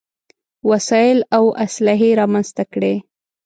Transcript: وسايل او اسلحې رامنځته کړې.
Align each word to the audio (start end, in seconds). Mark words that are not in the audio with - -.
وسايل 0.69 1.19
او 1.37 1.45
اسلحې 1.65 2.09
رامنځته 2.19 2.63
کړې. 2.73 2.95